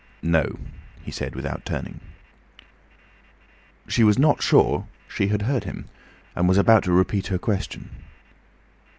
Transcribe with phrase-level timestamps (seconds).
[0.23, 0.57] "No,"
[1.03, 1.99] he said without turning.
[3.87, 5.85] She was not sure she had heard him,
[6.35, 7.91] and was about to repeat her question.